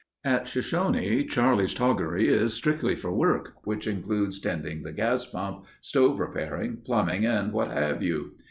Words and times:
At 0.23 0.47
Shoshone 0.47 1.23
Charlie's 1.25 1.75
toggery 1.75 2.27
is 2.27 2.55
strictly 2.55 2.95
for 2.95 3.13
work 3.13 3.53
which 3.65 3.85
includes 3.85 4.39
tending 4.39 4.81
the 4.81 4.91
gas 4.93 5.27
pump, 5.27 5.65
stove 5.79 6.19
repairing, 6.19 6.77
plumbing, 6.83 7.23
and 7.27 7.53
what 7.53 7.69
have 7.69 8.01
you. 8.01 8.31